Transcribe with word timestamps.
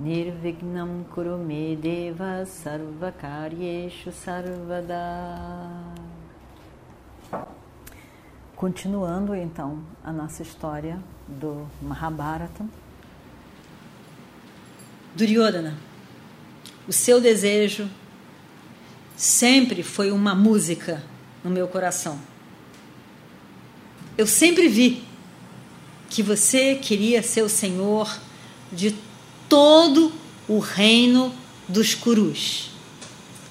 Nirvignam 0.00 1.04
Kurume 1.14 1.76
Deva 1.76 2.46
Sarvakaryeshu 2.46 4.10
Sarvada 4.10 4.96
Continuando 8.56 9.34
então 9.34 9.84
a 10.02 10.10
nossa 10.10 10.42
história 10.42 10.98
do 11.28 11.68
Mahabharata. 11.82 12.64
Duryodhana, 15.14 15.76
o 16.88 16.92
seu 16.94 17.20
desejo 17.20 17.86
sempre 19.14 19.82
foi 19.82 20.10
uma 20.10 20.34
música 20.34 21.02
no 21.44 21.50
meu 21.50 21.68
coração. 21.68 22.18
Eu 24.16 24.26
sempre 24.26 24.66
vi 24.66 25.04
que 26.08 26.22
você 26.22 26.74
queria 26.76 27.22
ser 27.22 27.42
o 27.42 27.50
senhor 27.50 28.18
de 28.72 29.09
todo 29.50 30.12
o 30.48 30.60
reino 30.60 31.34
dos 31.68 31.94
Kurus, 31.94 32.70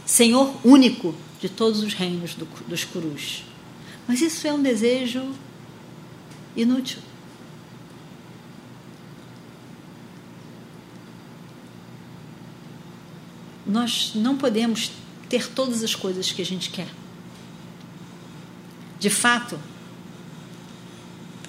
senhor 0.05 0.55
único 0.63 1.13
de 1.41 1.49
todos 1.49 1.83
os 1.83 1.93
reinos 1.93 2.33
do, 2.33 2.45
dos 2.67 2.85
Kurus. 2.85 3.43
Mas 4.07 4.21
isso 4.21 4.47
é 4.47 4.53
um 4.53 4.61
desejo 4.63 5.31
inútil. 6.55 6.99
Nós 13.67 14.13
não 14.15 14.35
podemos 14.35 14.91
ter 15.27 15.47
todas 15.51 15.83
as 15.83 15.93
coisas 15.93 16.31
que 16.31 16.41
a 16.41 16.45
gente 16.45 16.71
quer. 16.71 16.87
De 18.97 19.09
fato, 19.09 19.59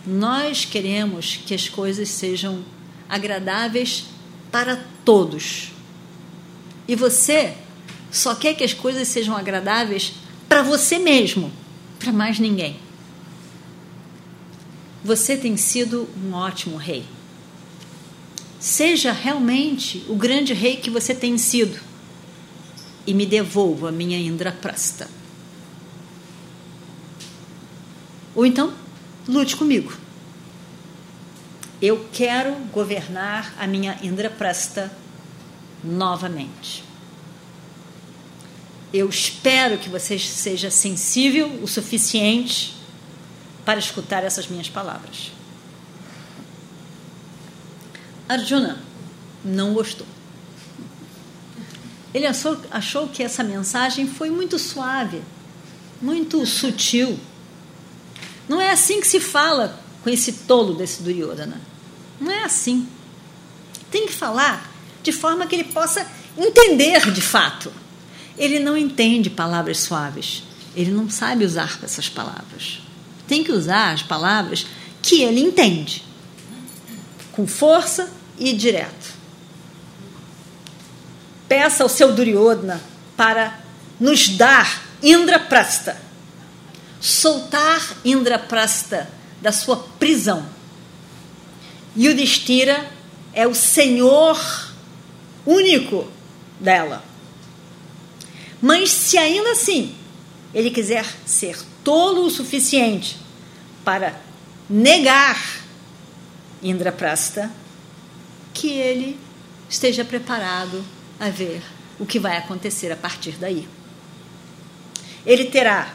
nós 0.06 0.64
queremos 0.64 1.36
que 1.36 1.54
as 1.54 1.68
coisas 1.68 2.08
sejam 2.08 2.62
agradáveis 3.08 4.04
para 4.50 4.76
todos. 5.04 5.70
E 6.86 6.96
você 6.96 7.54
só 8.10 8.34
quer 8.34 8.54
que 8.54 8.64
as 8.64 8.74
coisas 8.74 9.06
sejam 9.08 9.36
agradáveis 9.36 10.14
para 10.48 10.62
você 10.62 10.98
mesmo 10.98 11.52
para 11.98 12.12
mais 12.12 12.38
ninguém. 12.38 12.76
Você 15.04 15.36
tem 15.36 15.56
sido 15.56 16.08
um 16.22 16.32
ótimo 16.34 16.76
rei. 16.76 17.04
Seja 18.58 19.12
realmente 19.12 20.04
o 20.08 20.14
grande 20.14 20.52
rei 20.52 20.76
que 20.76 20.90
você 20.90 21.14
tem 21.14 21.38
sido 21.38 21.78
e 23.06 23.14
me 23.14 23.24
devolva 23.24 23.88
a 23.88 23.92
minha 23.92 24.18
Indraprasta. 24.18 25.08
Ou 28.34 28.44
então, 28.44 28.72
lute 29.26 29.56
comigo. 29.56 29.92
Eu 31.80 32.08
quero 32.12 32.54
governar 32.72 33.54
a 33.58 33.66
minha 33.66 33.98
Indraprasta 34.02 34.92
novamente. 35.82 36.84
Eu 38.92 39.08
espero 39.08 39.78
que 39.78 39.88
você 39.88 40.18
seja 40.18 40.70
sensível 40.70 41.48
o 41.62 41.66
suficiente 41.66 42.74
para 43.64 43.78
escutar 43.78 44.24
essas 44.24 44.46
minhas 44.46 44.68
palavras. 44.68 45.32
Arjuna 48.28 48.78
não 49.42 49.72
gostou. 49.72 50.06
Ele 52.12 52.26
achou, 52.26 52.60
achou 52.70 53.08
que 53.08 53.22
essa 53.22 53.42
mensagem 53.42 54.06
foi 54.06 54.28
muito 54.28 54.58
suave, 54.58 55.22
muito 56.02 56.44
sutil. 56.44 57.18
Não 58.48 58.60
é 58.60 58.70
assim 58.70 59.00
que 59.00 59.06
se 59.06 59.20
fala 59.20 59.80
com 60.02 60.10
esse 60.10 60.32
tolo 60.32 60.74
desse 60.74 61.02
Duryodhana. 61.02 61.60
Não 62.20 62.30
é 62.30 62.44
assim. 62.44 62.88
Tem 63.90 64.06
que 64.06 64.12
falar 64.12 64.70
de 65.02 65.12
forma 65.12 65.46
que 65.46 65.54
ele 65.54 65.64
possa 65.64 66.06
entender 66.36 67.10
de 67.10 67.20
fato 67.20 67.72
ele 68.40 68.58
não 68.58 68.74
entende 68.74 69.28
palavras 69.28 69.80
suaves. 69.80 70.42
Ele 70.74 70.90
não 70.90 71.10
sabe 71.10 71.44
usar 71.44 71.78
essas 71.82 72.08
palavras. 72.08 72.80
Tem 73.28 73.44
que 73.44 73.52
usar 73.52 73.92
as 73.92 74.02
palavras 74.02 74.66
que 75.02 75.22
ele 75.22 75.40
entende, 75.40 76.02
com 77.32 77.46
força 77.46 78.10
e 78.38 78.54
direto. 78.54 79.14
Peça 81.46 81.82
ao 81.82 81.88
seu 81.88 82.14
Duryodhana 82.14 82.80
para 83.14 83.60
nos 84.00 84.30
dar 84.30 84.84
Indraprasta, 85.02 86.00
soltar 86.98 87.96
Indraprasta 88.04 89.10
da 89.40 89.52
sua 89.52 89.76
prisão. 89.98 90.46
Yudhishthira 91.96 92.90
é 93.32 93.46
o 93.46 93.54
senhor 93.54 94.38
único 95.46 96.08
dela. 96.58 97.04
Mas 98.60 98.90
se 98.90 99.16
ainda 99.16 99.52
assim 99.52 99.94
ele 100.52 100.70
quiser 100.70 101.06
ser 101.24 101.58
tolo 101.82 102.26
o 102.26 102.30
suficiente 102.30 103.16
para 103.84 104.20
negar 104.68 105.60
Indraprasta, 106.62 107.50
que 108.52 108.68
ele 108.68 109.18
esteja 109.68 110.04
preparado 110.04 110.84
a 111.18 111.30
ver 111.30 111.62
o 111.98 112.04
que 112.04 112.18
vai 112.18 112.36
acontecer 112.36 112.92
a 112.92 112.96
partir 112.96 113.36
daí. 113.38 113.66
Ele 115.24 115.46
terá 115.46 115.94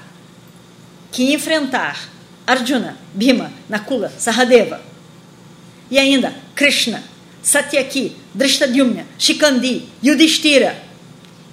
que 1.11 1.33
enfrentar 1.33 2.09
Arjuna, 2.45 2.97
Bhima, 3.13 3.51
Nakula, 3.69 4.09
Sahadeva 4.17 4.81
e 5.89 5.97
ainda 5.97 6.35
Krishna, 6.55 7.03
Satyaki, 7.41 8.15
Drishtadyumna, 8.33 9.05
Shikandi, 9.17 9.87
Yudhishthira. 10.03 10.83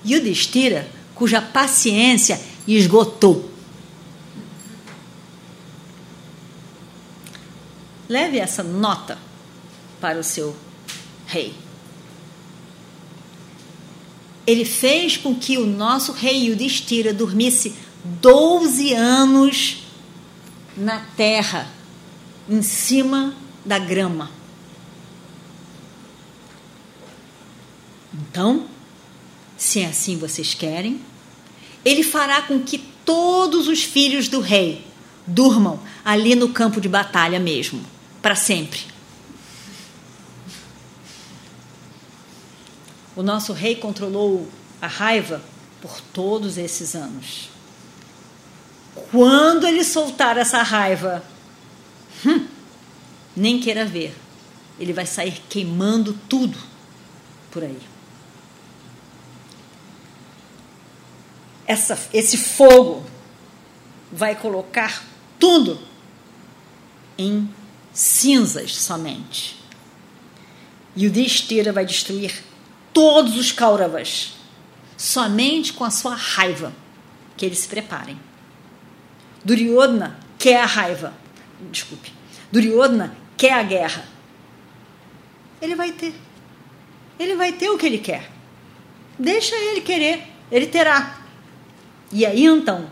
Yudhishthira 0.05 0.89
cuja 1.15 1.41
paciência 1.41 2.41
esgotou. 2.67 3.51
Leve 8.09 8.39
essa 8.39 8.63
nota 8.63 9.19
para 10.01 10.19
o 10.19 10.25
seu 10.25 10.57
rei. 11.27 11.55
Ele 14.47 14.65
fez 14.65 15.17
com 15.17 15.35
que 15.35 15.57
o 15.57 15.65
nosso 15.65 16.13
rei 16.13 16.49
Yudhishthira 16.49 17.13
dormisse 17.13 17.75
12 18.05 18.93
anos 18.95 19.82
na 20.77 21.01
terra, 21.17 21.69
em 22.49 22.63
cima 22.63 23.35
da 23.65 23.79
grama. 23.79 24.31
Então, 28.13 28.67
se 29.57 29.81
é 29.81 29.87
assim 29.87 30.19
vocês 30.19 30.55
querem, 30.55 31.01
ele 31.85 32.03
fará 32.03 32.43
com 32.43 32.61
que 32.61 32.79
todos 33.05 33.69
os 33.69 33.83
filhos 33.83 34.29
do 34.29 34.41
rei 34.41 34.87
durmam 35.27 35.81
ali 36.05 36.35
no 36.35 36.49
campo 36.49 36.81
de 36.81 36.89
batalha 36.89 37.39
mesmo, 37.39 37.83
para 38.21 38.35
sempre. 38.35 38.81
O 43.15 43.23
nosso 43.23 43.53
rei 43.53 43.75
controlou 43.75 44.49
a 44.81 44.87
raiva 44.87 45.43
por 45.81 46.01
todos 46.01 46.57
esses 46.57 46.95
anos. 46.95 47.52
Quando 49.11 49.67
ele 49.67 49.85
soltar 49.85 50.37
essa 50.37 50.63
raiva, 50.63 51.23
hum, 52.27 52.47
nem 53.37 53.61
queira 53.61 53.85
ver, 53.85 54.15
ele 54.79 54.93
vai 54.93 55.07
sair 55.07 55.43
queimando 55.49 56.19
tudo 56.29 56.59
por 57.51 57.63
aí. 57.63 57.93
essa, 61.73 61.99
esse 62.13 62.37
fogo 62.37 63.05
vai 64.13 64.35
colocar 64.35 65.03
tudo 65.39 65.81
em 67.17 67.49
cinzas 67.93 68.75
somente. 68.77 69.57
E 70.95 71.07
o 71.07 71.11
Destira 71.11 71.73
vai 71.73 71.87
destruir 71.87 72.45
todos 72.93 73.37
os 73.37 73.51
Kauravas 73.51 74.35
somente 74.97 75.73
com 75.73 75.85
a 75.85 75.91
sua 75.91 76.15
raiva. 76.15 76.73
Que 77.37 77.47
eles 77.47 77.61
se 77.61 77.69
preparem. 77.69 78.21
Duryodhana 79.45 80.19
quer 80.39 80.61
a 80.61 80.67
raiva. 80.67 81.13
Desculpe. 81.71 82.13
Duryodhana 82.51 83.17
quer 83.37 83.53
a 83.53 83.63
guerra. 83.63 84.05
Ele 85.61 85.75
vai 85.75 85.93
ter. 85.93 86.15
Ele 87.19 87.37
vai 87.37 87.53
ter 87.53 87.71
o 87.71 87.79
que 87.79 87.87
ele 87.87 87.99
quer. 87.99 88.31
Deixa 89.19 89.55
ele 89.55 89.81
querer, 89.81 90.27
ele 90.51 90.67
terá. 90.67 91.19
E 92.11 92.27
aí 92.27 92.45
então, 92.45 92.91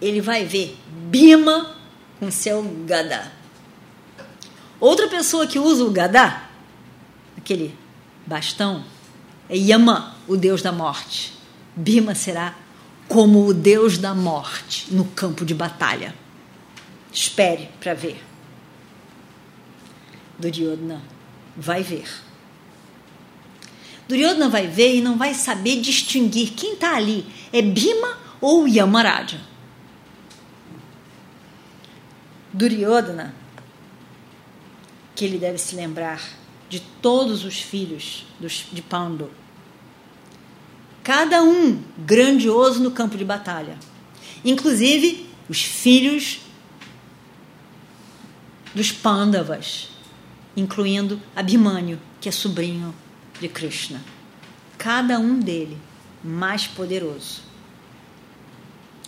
ele 0.00 0.20
vai 0.20 0.44
ver 0.44 0.78
Bima 0.86 1.76
com 2.18 2.30
seu 2.30 2.62
gadá. 2.86 3.32
Outra 4.78 5.08
pessoa 5.08 5.46
que 5.46 5.58
usa 5.58 5.84
o 5.84 5.90
gadá, 5.90 6.48
aquele 7.36 7.76
bastão, 8.26 8.84
é 9.48 9.56
Yama, 9.56 10.16
o 10.26 10.36
deus 10.36 10.62
da 10.62 10.72
morte. 10.72 11.32
Bima 11.74 12.14
será 12.14 12.54
como 13.12 13.46
o 13.46 13.52
deus 13.52 13.98
da 13.98 14.14
morte 14.14 14.86
no 14.90 15.04
campo 15.04 15.44
de 15.44 15.52
batalha. 15.52 16.14
Espere 17.12 17.68
para 17.78 17.92
ver. 17.92 18.24
Duryodhana 20.38 21.02
vai 21.54 21.82
ver. 21.82 22.08
Duryodhana 24.08 24.48
vai 24.48 24.66
ver 24.66 24.96
e 24.96 25.02
não 25.02 25.18
vai 25.18 25.34
saber 25.34 25.78
distinguir 25.82 26.52
quem 26.52 26.72
está 26.72 26.96
ali. 26.96 27.26
É 27.52 27.60
Bima 27.60 28.16
ou 28.40 28.66
Yamaraja? 28.66 29.42
Duryodhana, 32.50 33.34
que 35.14 35.26
ele 35.26 35.36
deve 35.36 35.58
se 35.58 35.76
lembrar 35.76 36.22
de 36.70 36.80
todos 36.80 37.44
os 37.44 37.60
filhos 37.60 38.24
de 38.40 38.80
Pandu. 38.80 39.41
Cada 41.02 41.42
um 41.42 41.82
grandioso 41.98 42.80
no 42.80 42.90
campo 42.90 43.16
de 43.16 43.24
batalha. 43.24 43.76
Inclusive 44.44 45.28
os 45.48 45.62
filhos 45.62 46.40
dos 48.74 48.92
Pandavas, 48.92 49.88
incluindo 50.56 51.20
Abhimanyu, 51.34 51.98
que 52.20 52.28
é 52.28 52.32
sobrinho 52.32 52.94
de 53.40 53.48
Krishna. 53.48 54.00
Cada 54.78 55.18
um 55.18 55.38
dele 55.38 55.76
mais 56.22 56.66
poderoso. 56.66 57.42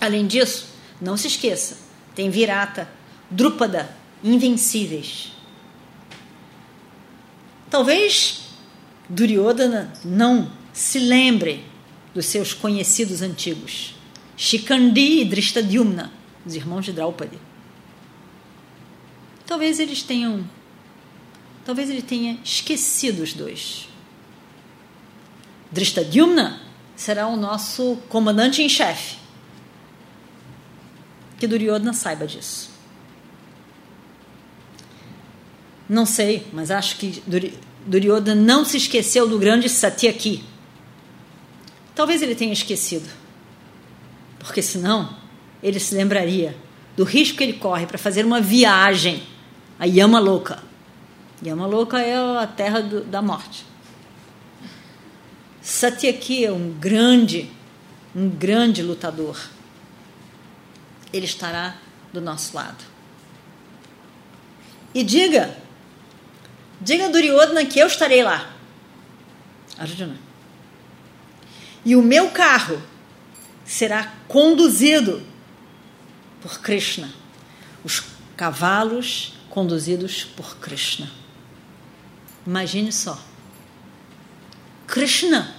Além 0.00 0.26
disso, 0.26 0.66
não 1.00 1.16
se 1.16 1.28
esqueça, 1.28 1.78
tem 2.14 2.28
Virata, 2.28 2.88
Drúpada, 3.30 3.96
invencíveis. 4.22 5.32
Talvez 7.70 8.42
Duryodhana 9.08 9.92
não 10.04 10.50
se 10.72 10.98
lembre 10.98 11.64
dos 12.14 12.26
seus 12.26 12.54
conhecidos 12.54 13.20
antigos, 13.20 13.94
Shikandi 14.36 15.20
e 15.20 15.24
Drishtadyumna, 15.24 16.12
os 16.46 16.54
irmãos 16.54 16.84
de 16.84 16.92
Draupadi. 16.92 17.38
Talvez 19.46 19.78
eles 19.78 20.02
tenham. 20.02 20.44
Talvez 21.64 21.90
ele 21.90 22.02
tenha 22.02 22.38
esquecido 22.44 23.22
os 23.22 23.32
dois. 23.32 23.88
Drishtadyumna 25.72 26.60
será 26.94 27.26
o 27.26 27.36
nosso 27.36 27.98
comandante 28.08 28.62
em 28.62 28.68
chefe. 28.68 29.16
Que 31.38 31.46
Duryodhana 31.46 31.92
saiba 31.92 32.26
disso. 32.26 32.70
Não 35.88 36.06
sei, 36.06 36.46
mas 36.52 36.70
acho 36.70 36.96
que 36.96 37.22
Duryodhana 37.86 38.40
não 38.40 38.64
se 38.64 38.76
esqueceu 38.76 39.28
do 39.28 39.38
grande 39.38 39.68
Satyaki. 39.68 40.44
Talvez 41.94 42.22
ele 42.22 42.34
tenha 42.34 42.52
esquecido. 42.52 43.08
Porque 44.38 44.60
senão 44.60 45.16
ele 45.62 45.80
se 45.80 45.94
lembraria 45.94 46.56
do 46.96 47.04
risco 47.04 47.38
que 47.38 47.44
ele 47.44 47.54
corre 47.54 47.86
para 47.86 47.98
fazer 47.98 48.24
uma 48.24 48.40
viagem 48.40 49.22
a 49.78 49.86
Yama 49.86 50.18
Louca. 50.18 50.62
Yama 51.44 51.66
Louca 51.66 52.00
é 52.00 52.14
a 52.14 52.46
terra 52.46 52.80
do, 52.80 53.04
da 53.04 53.20
morte. 53.20 53.64
Satyaki 55.60 56.44
é 56.44 56.52
um 56.52 56.72
grande, 56.72 57.50
um 58.14 58.28
grande 58.28 58.82
lutador. 58.82 59.40
Ele 61.12 61.24
estará 61.24 61.76
do 62.12 62.20
nosso 62.20 62.54
lado. 62.54 62.84
E 64.94 65.02
diga, 65.02 65.56
diga 66.80 67.06
a 67.06 67.08
Duryodhana 67.08 67.64
que 67.64 67.78
eu 67.78 67.86
estarei 67.86 68.22
lá. 68.22 68.50
Arjuna. 69.76 70.16
E 71.84 71.94
o 71.94 72.02
meu 72.02 72.30
carro 72.30 72.80
será 73.64 74.12
conduzido 74.26 75.22
por 76.40 76.60
Krishna. 76.60 77.12
Os 77.84 78.02
cavalos 78.36 79.34
conduzidos 79.50 80.24
por 80.24 80.56
Krishna. 80.56 81.10
Imagine 82.46 82.92
só. 82.92 83.22
Krishna. 84.86 85.54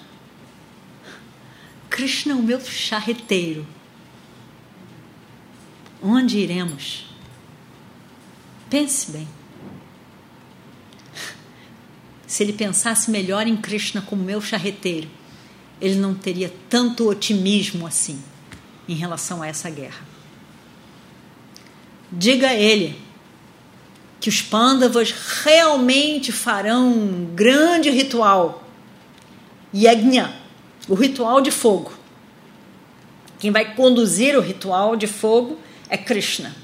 Krishna 1.89 2.33
é 2.33 2.36
o 2.36 2.44
meu 2.44 2.60
charreteiro. 2.60 3.66
Onde 6.01 6.39
iremos? 6.39 7.06
Pense 8.69 9.12
bem. 9.12 9.28
Se 12.28 12.44
ele 12.44 12.54
pensasse 12.54 13.10
melhor 13.10 13.48
em 13.48 13.56
Krishna 13.56 14.01
como 14.01 14.24
meu 14.24 14.42
charreteiro, 14.42 15.10
ele 15.81 15.95
não 15.95 16.13
teria 16.13 16.54
tanto 16.69 17.10
otimismo 17.10 17.86
assim 17.86 18.22
em 18.88 18.95
relação 18.95 19.42
a 19.42 19.48
essa 19.48 19.69
guerra. 19.69 20.06
Diga 22.12 22.50
a 22.50 22.54
ele 22.54 23.00
que 24.19 24.30
os 24.30 24.42
Pandavas 24.42 25.13
realmente 25.44 26.31
farão 26.31 26.88
um 26.88 27.25
grande 27.36 27.89
ritual 27.89 28.63
Yajna, 29.75 30.33
o 30.88 30.95
ritual 30.95 31.42
de 31.42 31.51
fogo. 31.51 31.92
Quem 33.38 33.51
vai 33.51 33.75
conduzir 33.75 34.38
o 34.38 34.42
ritual 34.42 34.95
de 34.95 35.07
fogo 35.07 35.60
é 35.89 35.98
Krishna. 35.98 36.56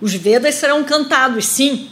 Os 0.00 0.14
Vedas 0.14 0.54
serão 0.54 0.84
cantados, 0.84 1.44
sim. 1.46 1.90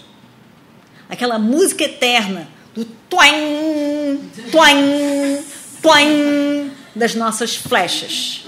Aquela 1.09 1.39
música 1.39 1.85
eterna 1.85 2.49
do 2.75 2.85
toim, 2.85 4.31
toim, 4.53 5.45
toim 5.83 6.71
das 6.95 7.15
nossas 7.15 7.57
flechas. 7.57 8.45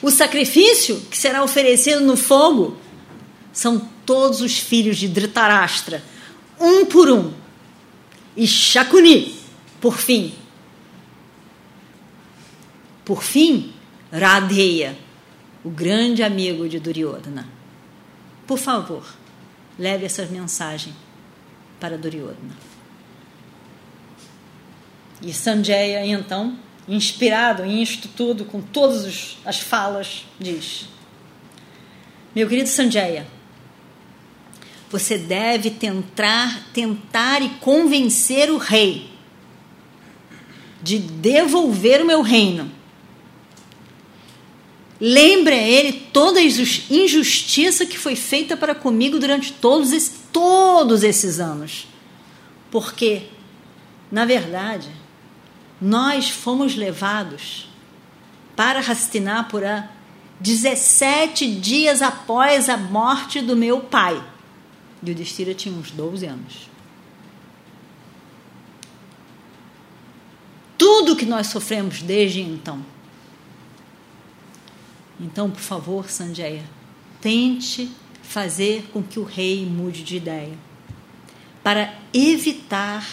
O 0.00 0.10
sacrifício 0.10 1.00
que 1.10 1.16
será 1.16 1.44
oferecido 1.44 2.00
no 2.00 2.16
fogo 2.16 2.76
são 3.52 3.78
todos 4.04 4.40
os 4.40 4.58
filhos 4.58 4.96
de 4.96 5.06
Dhritarashtra, 5.06 6.02
um 6.58 6.84
por 6.84 7.08
um. 7.08 7.32
E 8.36 8.46
Shakuni, 8.46 9.38
por 9.80 9.98
fim. 9.98 10.34
Por 13.04 13.22
fim, 13.22 13.72
Radheya, 14.10 14.96
o 15.64 15.70
grande 15.70 16.22
amigo 16.22 16.68
de 16.68 16.78
Duryodhana. 16.78 17.48
Por 18.46 18.58
favor, 18.58 19.04
leve 19.78 20.06
essa 20.06 20.24
mensagem 20.26 20.94
para 21.78 21.96
Duryodhana. 21.96 22.71
E 25.22 25.32
Sanjaya, 25.32 26.04
então, 26.04 26.58
inspirado 26.88 27.64
em 27.64 27.80
isto 27.80 28.08
tudo, 28.08 28.44
com 28.44 28.60
todas 28.60 29.36
as 29.44 29.60
falas, 29.60 30.26
diz: 30.38 30.88
Meu 32.34 32.48
querido 32.48 32.68
Sanjaya, 32.68 33.26
você 34.90 35.16
deve 35.16 35.70
tentar, 35.70 36.68
tentar 36.72 37.40
e 37.40 37.50
convencer 37.60 38.50
o 38.50 38.58
rei 38.58 39.10
de 40.82 40.98
devolver 40.98 42.02
o 42.02 42.06
meu 42.06 42.20
reino. 42.20 42.70
Lembre 45.00 45.54
a 45.54 45.62
ele 45.62 45.92
toda 46.12 46.40
a 46.40 46.42
injustiça 46.42 47.86
que 47.86 47.98
foi 47.98 48.16
feita 48.16 48.56
para 48.56 48.74
comigo 48.74 49.18
durante 49.18 49.52
todos, 49.52 49.92
esses, 49.92 50.14
todos 50.32 51.02
esses 51.02 51.40
anos. 51.40 51.86
Porque, 52.70 53.22
na 54.10 54.24
verdade, 54.24 54.88
nós 55.82 56.30
fomos 56.30 56.76
levados 56.76 57.68
para 58.54 58.78
Hastinapura 58.78 59.90
17 60.38 61.56
dias 61.56 62.00
após 62.00 62.68
a 62.68 62.76
morte 62.76 63.40
do 63.40 63.56
meu 63.56 63.80
pai. 63.80 64.22
Yudhishthira 65.04 65.52
tinha 65.54 65.74
uns 65.74 65.90
12 65.90 66.24
anos. 66.26 66.70
Tudo 70.78 71.16
que 71.16 71.26
nós 71.26 71.48
sofremos 71.48 72.00
desde 72.00 72.40
então. 72.40 72.84
Então, 75.18 75.50
por 75.50 75.60
favor, 75.60 76.08
Sanjaya, 76.08 76.62
tente 77.20 77.90
fazer 78.22 78.88
com 78.92 79.02
que 79.02 79.18
o 79.18 79.24
rei 79.24 79.66
mude 79.66 80.04
de 80.04 80.16
ideia 80.16 80.56
para 81.60 81.92
evitar 82.14 83.04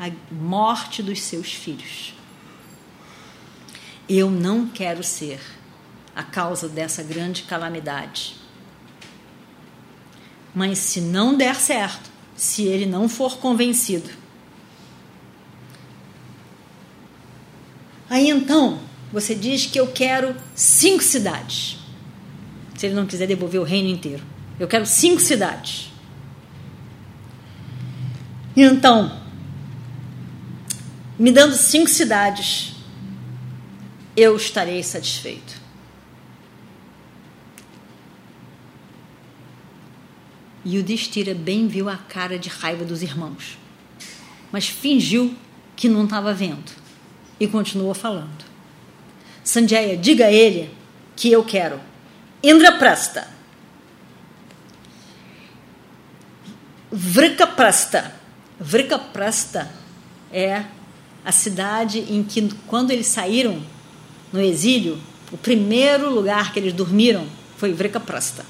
a 0.00 0.10
morte 0.32 1.02
dos 1.02 1.20
seus 1.20 1.52
filhos. 1.52 2.14
Eu 4.08 4.30
não 4.30 4.66
quero 4.66 5.04
ser 5.04 5.40
a 6.16 6.22
causa 6.22 6.68
dessa 6.68 7.02
grande 7.02 7.42
calamidade. 7.42 8.34
Mas 10.54 10.78
se 10.78 11.00
não 11.00 11.36
der 11.36 11.54
certo, 11.54 12.10
se 12.34 12.64
ele 12.64 12.86
não 12.86 13.08
for 13.08 13.38
convencido, 13.38 14.10
Aí 18.10 18.28
então, 18.28 18.80
você 19.12 19.36
diz 19.36 19.66
que 19.66 19.78
eu 19.78 19.86
quero 19.86 20.34
cinco 20.52 21.00
cidades. 21.00 21.78
Se 22.74 22.86
ele 22.86 22.94
não 22.96 23.06
quiser 23.06 23.28
devolver 23.28 23.60
o 23.60 23.64
reino 23.64 23.88
inteiro. 23.88 24.24
Eu 24.58 24.66
quero 24.66 24.84
cinco 24.84 25.20
cidades. 25.20 25.92
Então, 28.56 29.19
me 31.20 31.30
dando 31.30 31.54
cinco 31.54 31.90
cidades, 31.90 32.72
eu 34.16 34.34
estarei 34.34 34.82
satisfeito. 34.82 35.60
E 40.64 40.78
o 40.78 40.82
Destira 40.82 41.34
bem 41.34 41.68
viu 41.68 41.90
a 41.90 41.98
cara 41.98 42.38
de 42.38 42.48
raiva 42.48 42.86
dos 42.86 43.02
irmãos, 43.02 43.58
mas 44.50 44.66
fingiu 44.66 45.36
que 45.76 45.90
não 45.90 46.04
estava 46.04 46.32
vendo 46.32 46.72
e 47.38 47.46
continuou 47.46 47.92
falando. 47.92 48.42
Sanjaya, 49.44 49.98
diga 49.98 50.24
a 50.24 50.32
ele 50.32 50.74
que 51.14 51.30
eu 51.30 51.44
quero 51.44 51.78
Indraprasta, 52.42 53.28
Vrikaprasta. 56.90 58.14
Vrikaprasta 58.58 59.70
é 60.32 60.64
a 61.24 61.32
cidade 61.32 62.00
em 62.08 62.22
que, 62.22 62.48
quando 62.66 62.90
eles 62.90 63.06
saíram 63.06 63.62
no 64.32 64.40
exílio, 64.40 64.98
o 65.32 65.36
primeiro 65.36 66.12
lugar 66.12 66.52
que 66.52 66.58
eles 66.58 66.72
dormiram 66.72 67.26
foi 67.56 67.72
Vrikaprasta. 67.72 68.44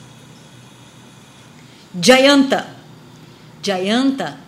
Jayanta. 2.01 2.69
Jayanta 3.63 4.39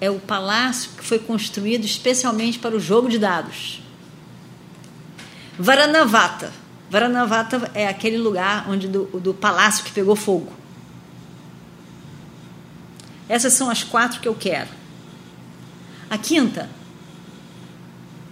é 0.00 0.10
o 0.10 0.18
palácio 0.18 0.90
que 0.96 1.04
foi 1.04 1.18
construído 1.18 1.84
especialmente 1.84 2.58
para 2.58 2.76
o 2.76 2.80
jogo 2.80 3.08
de 3.08 3.18
dados. 3.18 3.82
Varanavata. 5.58 6.52
Varanavata 6.90 7.70
é 7.74 7.86
aquele 7.86 8.18
lugar 8.18 8.68
onde 8.68 8.88
do, 8.88 9.04
do 9.20 9.32
palácio 9.32 9.84
que 9.84 9.92
pegou 9.92 10.16
fogo. 10.16 10.52
Essas 13.28 13.52
são 13.52 13.70
as 13.70 13.84
quatro 13.84 14.20
que 14.20 14.26
eu 14.26 14.34
quero. 14.34 14.68
A 16.08 16.18
quinta, 16.18 16.68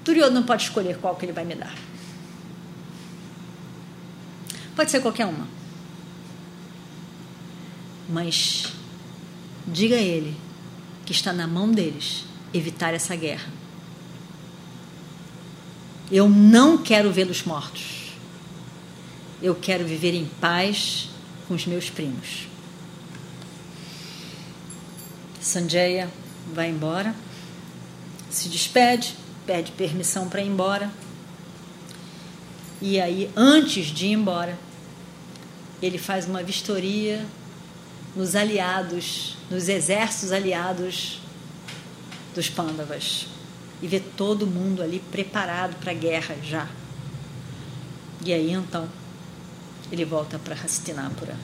Duryodhana 0.09 0.43
pode 0.43 0.63
escolher 0.63 0.97
qual 0.97 1.15
que 1.17 1.27
ele 1.27 1.35
vai 1.35 1.45
me 1.45 1.55
dar. 1.55 1.75
Pode 4.75 4.91
ser 4.91 5.01
qualquer 5.01 5.27
uma. 5.27 5.47
Mas 8.09 8.73
diga 9.67 9.97
a 9.97 10.01
ele 10.01 10.35
que 11.05 11.13
está 11.13 11.31
na 11.31 11.47
mão 11.47 11.71
deles 11.71 12.25
evitar 12.55 12.95
essa 12.95 13.15
guerra. 13.15 13.53
Eu 16.11 16.27
não 16.27 16.79
quero 16.79 17.13
vê-los 17.13 17.43
mortos. 17.43 18.15
Eu 19.43 19.55
quero 19.55 19.85
viver 19.85 20.15
em 20.15 20.25
paz 20.41 21.11
com 21.47 21.53
os 21.53 21.67
meus 21.67 21.91
primos. 21.91 22.49
Sanjaya 25.39 26.09
vai 26.55 26.71
embora, 26.71 27.15
se 28.31 28.49
despede, 28.49 29.15
pede 29.49 29.73
permissão 29.73 30.29
para 30.29 30.43
ir 30.43 30.49
embora. 30.49 30.91
E 32.83 33.01
aí, 33.01 33.31
antes 33.35 33.87
de 33.87 34.09
ir 34.09 34.13
embora, 34.13 34.59
ele 35.81 35.97
faz 35.97 36.27
uma 36.27 36.43
vistoria 36.43 37.25
nos 38.15 38.37
aliados, 38.37 39.39
nos 39.51 39.71
exércitos 39.71 40.33
aliados 40.33 41.21
dos 42.35 42.51
Pandavas 42.51 43.27
e 43.81 43.87
vê 43.87 44.01
todo 44.01 44.47
mundo 44.47 44.83
ali 44.83 45.01
preparado 45.11 45.77
para 45.77 45.93
a 45.93 45.95
guerra 45.95 46.37
já. 46.43 46.69
E 48.25 48.33
aí 48.33 48.53
então 48.53 48.87
ele 49.91 50.05
volta 50.05 50.39
para 50.39 50.55
Hastinapura. 50.55 51.37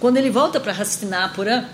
Quando 0.00 0.16
ele 0.16 0.30
volta 0.30 0.58
para 0.58 0.72
Hastinapura, 0.72 1.68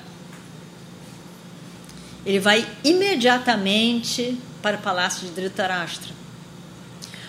ele 2.24 2.40
vai 2.40 2.66
imediatamente 2.82 4.38
para 4.62 4.76
o 4.76 4.80
palácio 4.80 5.26
de 5.26 5.32
Dhritarashtra. 5.32 6.12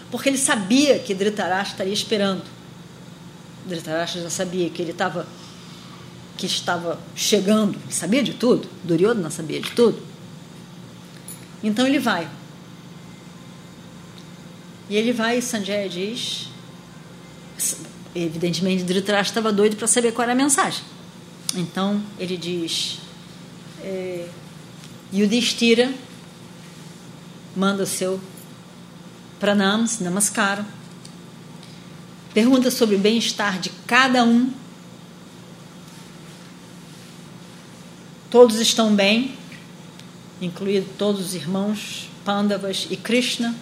Porque 0.10 0.30
ele 0.30 0.38
sabia 0.38 1.00
que 1.00 1.14
Dhritarashtra 1.14 1.74
estaria 1.74 1.94
esperando. 1.94 2.44
Dhritarashtra 3.66 4.22
já 4.22 4.30
sabia 4.30 4.70
que 4.70 4.82
ele 4.82 4.92
estava 4.92 5.28
que 6.38 6.46
estava 6.46 7.00
chegando, 7.16 7.80
ele 7.84 7.94
sabia 7.94 8.22
de 8.22 8.34
tudo, 8.34 8.68
Duryodhana 8.84 9.30
sabia 9.30 9.62
de 9.62 9.72
tudo. 9.72 10.02
Então 11.64 11.88
ele 11.88 11.98
vai. 11.98 12.30
E 14.90 14.96
ele 14.96 15.12
vai 15.12 15.38
e 15.38 15.42
Sanjaya 15.42 15.90
diz. 15.90 16.50
Evidentemente, 18.14 18.84
Dhritarashtra 18.84 19.40
estava 19.40 19.52
doido 19.52 19.76
para 19.76 19.88
saber 19.88 20.12
qual 20.12 20.24
era 20.24 20.34
a 20.34 20.36
mensagem. 20.36 20.84
Então 21.56 22.02
ele 22.20 22.38
diz: 22.38 23.00
é, 23.82 24.28
Yudhishthira 25.16 25.94
manda 27.56 27.84
o 27.84 27.86
seu 27.86 28.20
pranams, 29.40 30.02
namaskaram, 30.02 30.66
pergunta 32.34 32.70
sobre 32.70 32.98
o 32.98 33.00
bem-estar 33.00 33.58
de 33.62 33.70
cada 33.88 34.26
um. 34.26 34.52
Todos 38.30 38.60
estão 38.60 38.94
bem, 38.94 39.38
incluído 40.42 40.90
todos 40.98 41.28
os 41.28 41.34
irmãos 41.34 42.10
Pandavas 42.26 42.86
e 42.92 42.98
Krishna. 42.98 43.56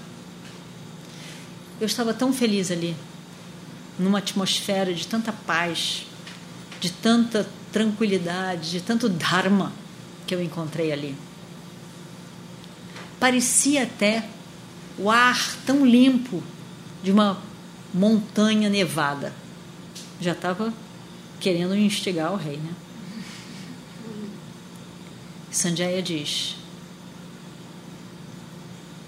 Eu 1.79 1.85
estava 1.85 2.15
tão 2.15 2.33
feliz 2.33 2.71
ali, 2.71 2.95
numa 3.99 4.17
atmosfera 4.17 4.91
de 4.91 5.05
tanta 5.05 5.31
paz, 5.31 6.07
de 6.79 6.91
tanta 6.91 7.47
tranquilidade, 7.71 8.71
de 8.71 8.81
tanto 8.81 9.07
dharma 9.07 9.71
que 10.25 10.33
eu 10.33 10.41
encontrei 10.41 10.91
ali. 10.91 11.15
Parecia 13.23 13.83
até 13.83 14.27
o 14.97 15.09
ar 15.09 15.55
tão 15.65 15.85
limpo 15.85 16.43
de 17.01 17.09
uma 17.09 17.41
montanha 17.93 18.69
nevada. 18.69 19.33
Já 20.19 20.33
estava 20.33 20.73
querendo 21.39 21.73
instigar 21.73 22.33
o 22.33 22.35
rei, 22.35 22.57
né? 22.57 22.73
Sanjaya 25.49 26.01
diz: 26.01 26.57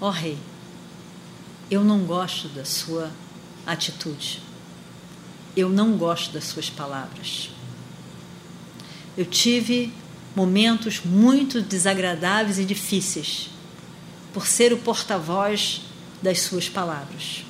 Ó 0.00 0.08
oh, 0.08 0.10
rei, 0.10 0.38
eu 1.70 1.84
não 1.84 2.06
gosto 2.06 2.48
da 2.48 2.64
sua 2.64 3.10
atitude. 3.66 4.40
Eu 5.54 5.68
não 5.68 5.98
gosto 5.98 6.32
das 6.32 6.44
suas 6.44 6.70
palavras. 6.70 7.50
Eu 9.14 9.26
tive 9.26 9.92
momentos 10.34 11.02
muito 11.04 11.60
desagradáveis 11.60 12.58
e 12.58 12.64
difíceis 12.64 13.50
por 14.36 14.46
ser 14.46 14.70
o 14.70 14.76
porta-voz 14.76 15.80
das 16.20 16.40
suas 16.40 16.68
palavras. 16.68 17.42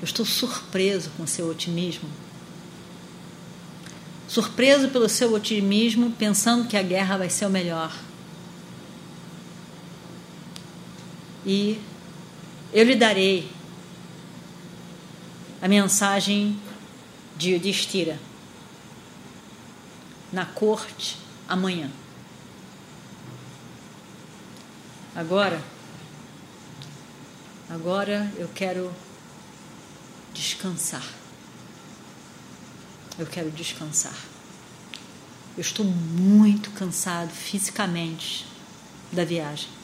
Eu 0.00 0.04
estou 0.04 0.26
surpreso 0.26 1.08
com 1.16 1.24
seu 1.24 1.48
otimismo. 1.48 2.10
Surpreso 4.26 4.88
pelo 4.88 5.08
seu 5.08 5.32
otimismo, 5.32 6.10
pensando 6.18 6.66
que 6.66 6.76
a 6.76 6.82
guerra 6.82 7.16
vai 7.16 7.30
ser 7.30 7.46
o 7.46 7.50
melhor. 7.50 7.96
e 11.46 11.80
eu 12.72 12.84
lhe 12.84 12.96
darei 12.96 13.48
a 15.62 15.68
mensagem 15.68 16.60
de 17.36 17.52
Yudhishthira 17.52 18.18
na 20.32 20.44
corte 20.44 21.16
amanhã. 21.48 21.88
Agora, 25.18 25.60
agora 27.68 28.32
eu 28.36 28.48
quero 28.54 28.94
descansar. 30.32 31.04
Eu 33.18 33.26
quero 33.26 33.50
descansar. 33.50 34.14
Eu 35.56 35.60
estou 35.60 35.84
muito 35.84 36.70
cansado 36.70 37.30
fisicamente 37.30 38.46
da 39.10 39.24
viagem 39.24 39.78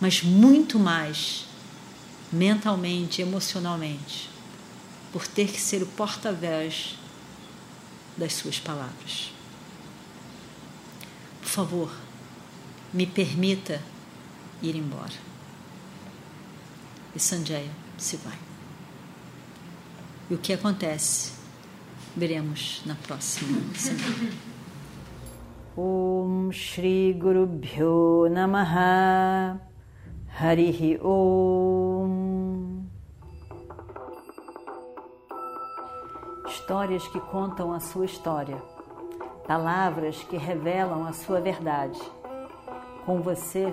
mas 0.00 0.22
muito 0.22 0.78
mais 0.78 1.44
mentalmente, 2.32 3.20
emocionalmente, 3.20 4.30
por 5.12 5.26
ter 5.26 5.52
que 5.52 5.60
ser 5.60 5.82
o 5.82 5.86
porta-voz 5.86 6.96
das 8.16 8.32
suas 8.32 8.58
palavras. 8.58 9.32
Por 11.42 11.48
favor, 11.48 11.92
me 12.94 13.06
permita 13.06 13.82
ir 14.62 14.76
embora. 14.76 15.12
E 17.14 17.18
Sanjaya 17.18 17.70
se 17.98 18.16
vai. 18.18 18.38
E 20.30 20.34
o 20.34 20.38
que 20.38 20.52
acontece? 20.52 21.32
Veremos 22.16 22.82
na 22.86 22.94
próxima 22.94 23.58
semana. 23.74 24.32
Om 25.76 26.50
Shri 26.52 27.12
Guru 27.12 27.46
Bhyo 27.46 28.28
Namaha 28.30 29.60
Harihi 30.38 30.98
Om. 31.02 32.80
Histórias 36.46 37.06
que 37.08 37.20
contam 37.20 37.72
a 37.72 37.80
sua 37.80 38.04
história, 38.04 38.56
palavras 39.46 40.22
que 40.24 40.36
revelam 40.36 41.06
a 41.06 41.12
sua 41.12 41.40
verdade. 41.40 42.00
Com 43.04 43.20
você, 43.20 43.72